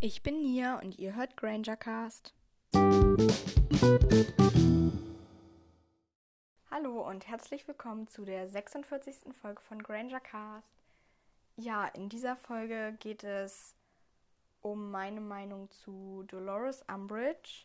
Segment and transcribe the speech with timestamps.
[0.00, 2.32] Ich bin Nia und ihr hört Grangercast.
[6.70, 9.34] Hallo und herzlich willkommen zu der 46.
[9.42, 10.84] Folge von Grangercast.
[11.56, 13.74] Ja, in dieser Folge geht es
[14.60, 17.64] um meine Meinung zu Dolores Umbridge.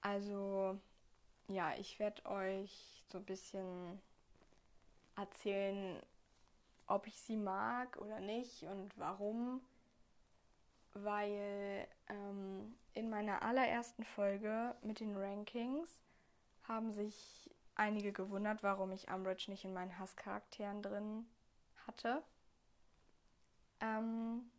[0.00, 0.78] Also,
[1.48, 4.00] ja, ich werde euch so ein bisschen
[5.16, 6.02] erzählen,
[6.86, 9.60] ob ich sie mag oder nicht und warum
[11.04, 16.00] weil ähm, in meiner allerersten Folge mit den Rankings
[16.64, 21.26] haben sich einige gewundert, warum ich Umbridge nicht in meinen Hasscharakteren drin
[21.86, 22.22] hatte.
[23.80, 24.50] Ähm,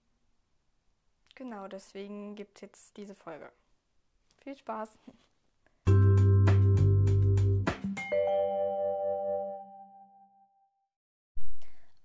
[1.35, 3.52] genau, deswegen gibt es jetzt diese Folge.
[4.38, 4.97] Viel Spaß!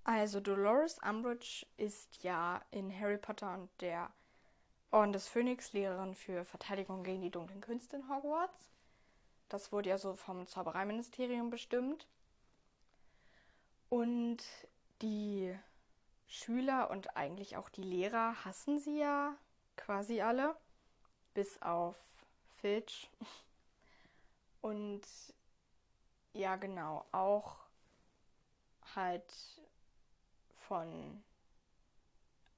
[0.06, 4.10] Also Dolores Umbridge ist ja in Harry Potter und der
[4.94, 8.70] Orden des Phönix Lehrerin für Verteidigung gegen die dunklen Künste in Hogwarts.
[9.48, 12.06] Das wurde ja so vom Zaubereiministerium bestimmt.
[13.88, 14.38] Und
[15.02, 15.52] die
[16.28, 19.34] Schüler und eigentlich auch die Lehrer hassen sie ja
[19.76, 20.54] quasi alle,
[21.34, 21.96] bis auf
[22.60, 23.10] Filch.
[24.60, 25.02] Und
[26.32, 27.56] ja, genau, auch
[28.94, 29.34] halt
[30.68, 31.22] von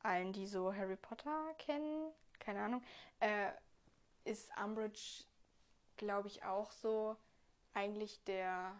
[0.02, 2.82] allen, die so Harry Potter kennen, keine Ahnung,
[3.20, 3.50] äh,
[4.24, 5.24] ist Umbridge,
[5.96, 7.16] glaube ich, auch so
[7.74, 8.74] eigentlich der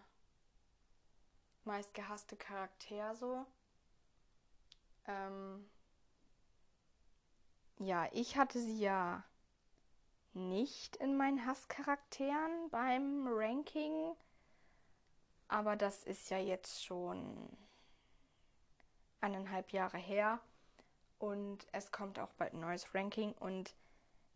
[1.65, 3.47] meistgehasste Charakter so.
[5.07, 5.69] Ähm,
[7.79, 9.25] ja, ich hatte sie ja
[10.33, 14.15] nicht in meinen Hasscharakteren beim Ranking,
[15.49, 17.49] aber das ist ja jetzt schon
[19.21, 20.41] eineinhalb Jahre her.
[21.19, 23.33] Und es kommt auch bald ein neues Ranking.
[23.33, 23.75] Und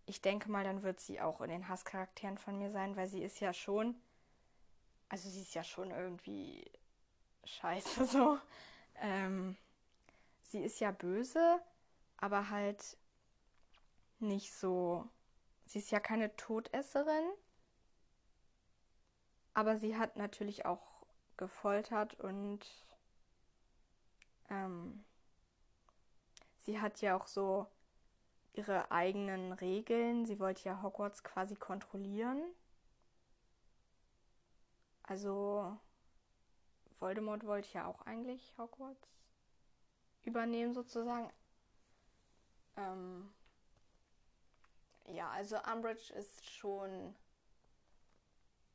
[0.07, 3.23] ich denke mal, dann wird sie auch in den Hasscharakteren von mir sein, weil sie
[3.23, 3.95] ist ja schon.
[5.09, 6.71] Also sie ist ja schon irgendwie
[7.45, 8.39] scheiße so.
[8.97, 9.57] Ähm,
[10.43, 11.61] sie ist ja böse,
[12.17, 12.97] aber halt
[14.19, 15.09] nicht so.
[15.67, 17.31] Sie ist ja keine Todesserin.
[19.55, 22.61] Aber sie hat natürlich auch gefoltert und
[24.49, 25.05] ähm,
[26.61, 27.67] sie hat ja auch so
[28.53, 30.27] ihre eigenen Regeln.
[30.27, 32.43] Sie wollte ja Hogwarts quasi kontrollieren.
[35.03, 35.77] Also
[36.99, 39.09] Voldemort wollte ja auch eigentlich Hogwarts
[40.25, 41.33] übernehmen sozusagen.
[42.77, 43.33] Ähm
[45.07, 47.17] ja, also Umbridge ist schon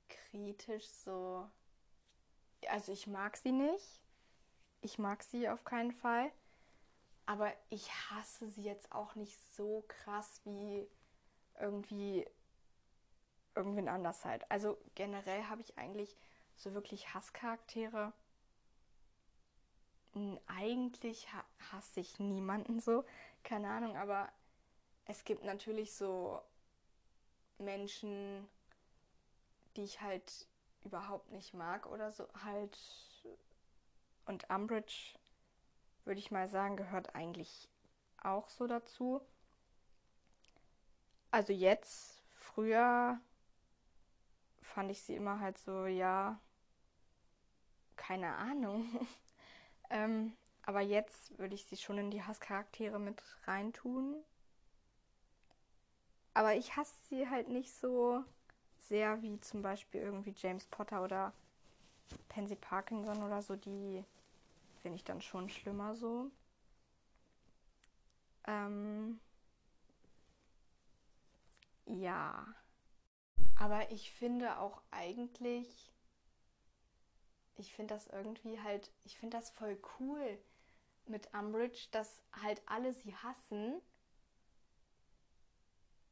[0.09, 1.49] kritisch so.
[2.67, 4.01] Also ich mag sie nicht.
[4.81, 6.31] Ich mag sie auf keinen Fall.
[7.25, 10.87] Aber ich hasse sie jetzt auch nicht so krass wie
[11.59, 12.27] irgendwie
[13.55, 14.49] irgendwen anders halt.
[14.51, 16.15] Also generell habe ich eigentlich
[16.55, 18.13] so wirklich Hasscharaktere.
[20.47, 21.27] Eigentlich
[21.71, 23.03] hasse ich niemanden so,
[23.43, 24.31] keine Ahnung, aber
[25.05, 26.41] es gibt natürlich so
[27.57, 28.47] Menschen,
[29.75, 30.47] die ich halt
[30.83, 32.77] überhaupt nicht mag oder so halt.
[34.25, 35.17] Und Umbridge
[36.05, 37.69] würde ich mal sagen, gehört eigentlich
[38.23, 39.21] auch so dazu.
[41.31, 43.19] Also jetzt, früher
[44.61, 46.39] fand ich sie immer halt so, ja,
[47.95, 48.85] keine Ahnung.
[49.89, 50.33] ähm,
[50.63, 54.23] aber jetzt würde ich sie schon in die Hasscharaktere mit reintun.
[56.33, 58.23] Aber ich hasse sie halt nicht so
[58.79, 61.33] sehr wie zum Beispiel irgendwie James Potter oder
[62.29, 64.03] Pansy Parkinson oder so, die
[64.85, 66.29] finde ich dann schon schlimmer so.
[68.45, 69.19] Ähm,
[71.87, 72.45] ja.
[73.57, 75.91] Aber ich finde auch eigentlich,
[77.55, 80.37] ich finde das irgendwie halt, ich finde das voll cool
[81.07, 83.81] mit Umbridge, dass halt alle sie hassen.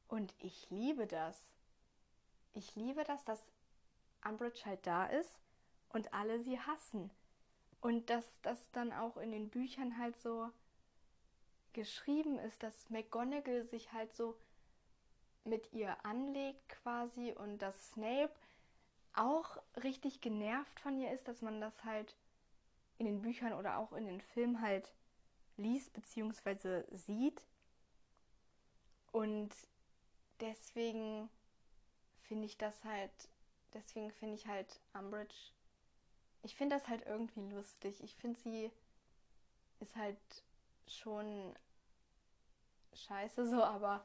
[0.07, 1.45] Und ich liebe das.
[2.53, 3.45] Ich liebe das, dass
[4.27, 5.38] Umbridge halt da ist
[5.89, 7.12] und alle sie hassen.
[7.83, 10.50] Und dass das dann auch in den Büchern halt so
[11.74, 14.39] geschrieben ist, dass McGonagall sich halt so
[15.44, 18.31] mit ihr anlegt quasi und dass Snape
[19.12, 22.15] auch richtig genervt von ihr ist, dass man das halt
[23.00, 24.94] in den Büchern oder auch in den Filmen halt
[25.57, 26.83] liest bzw.
[26.95, 27.45] sieht.
[29.12, 29.53] Und
[30.39, 31.30] deswegen
[32.30, 33.12] finde ich das halt,
[33.74, 35.51] deswegen finde ich halt Umbridge
[36.44, 38.01] ich finde das halt irgendwie lustig.
[38.04, 38.72] Ich finde, sie
[39.80, 40.18] ist halt
[40.88, 41.54] schon
[42.94, 44.04] scheiße so, aber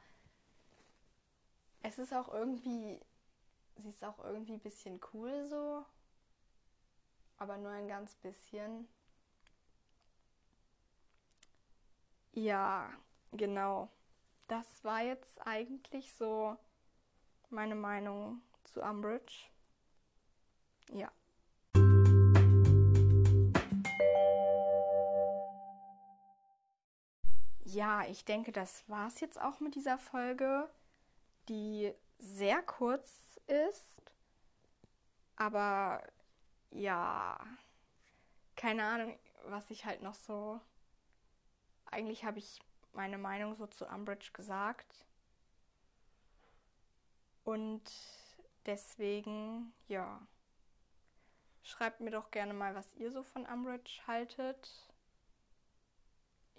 [1.81, 2.99] es ist auch irgendwie,
[3.77, 5.85] sie ist auch irgendwie ein bisschen cool so,
[7.37, 8.87] aber nur ein ganz bisschen.
[12.33, 12.89] Ja,
[13.33, 13.89] genau.
[14.47, 16.57] Das war jetzt eigentlich so
[17.51, 19.49] meine Meinung zu Umbridge.
[20.93, 21.11] Ja.
[27.73, 30.67] Ja, ich denke, das war's jetzt auch mit dieser Folge,
[31.49, 34.01] die sehr kurz ist.
[35.35, 36.01] Aber
[36.71, 37.39] ja,
[38.55, 40.59] keine Ahnung, was ich halt noch so.
[41.85, 42.59] Eigentlich habe ich
[42.93, 45.05] meine Meinung so zu Umbridge gesagt.
[47.43, 47.83] Und
[48.65, 50.19] deswegen, ja.
[51.61, 54.88] Schreibt mir doch gerne mal, was ihr so von Umbridge haltet.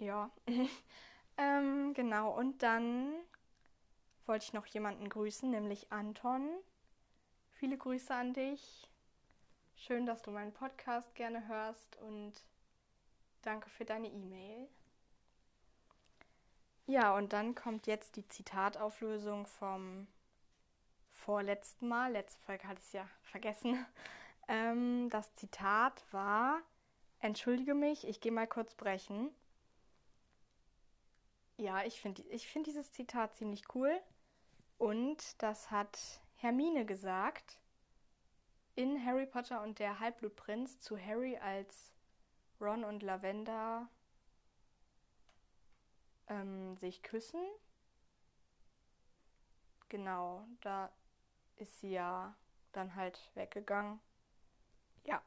[0.01, 0.31] Ja.
[1.37, 3.13] ähm, genau, und dann
[4.25, 6.49] wollte ich noch jemanden grüßen, nämlich Anton.
[7.51, 8.89] Viele Grüße an dich.
[9.75, 12.33] Schön, dass du meinen Podcast gerne hörst und
[13.43, 14.67] danke für deine E-Mail.
[16.87, 20.07] Ja, und dann kommt jetzt die Zitatauflösung vom
[21.11, 22.13] vorletzten Mal.
[22.13, 23.85] Letzte Folge hatte ich es ja vergessen.
[24.47, 26.61] Ähm, das Zitat war:
[27.19, 29.29] Entschuldige mich, ich gehe mal kurz brechen.
[31.61, 34.01] Ja, ich finde ich find dieses Zitat ziemlich cool.
[34.79, 37.59] Und das hat Hermine gesagt
[38.73, 41.93] in Harry Potter und der Halbblutprinz zu Harry, als
[42.59, 43.87] Ron und Lavender
[46.29, 47.43] ähm, sich küssen.
[49.87, 50.89] Genau, da
[51.57, 52.35] ist sie ja
[52.71, 53.99] dann halt weggegangen.
[55.03, 55.21] Ja.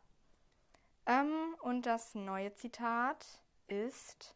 [1.06, 3.24] Ähm, und das neue Zitat
[3.68, 4.34] ist: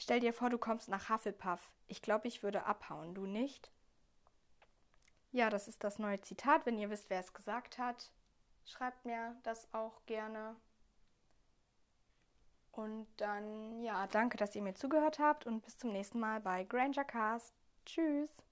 [0.00, 1.60] Stell dir vor, du kommst nach Hufflepuff.
[1.86, 3.70] Ich glaube, ich würde abhauen, du nicht?
[5.30, 6.64] Ja, das ist das neue Zitat.
[6.64, 8.10] Wenn ihr wisst, wer es gesagt hat,
[8.64, 10.56] schreibt mir das auch gerne.
[12.72, 16.64] Und dann, ja, danke, dass ihr mir zugehört habt und bis zum nächsten Mal bei
[16.64, 17.52] Granger Cast.
[17.84, 18.42] Tschüss.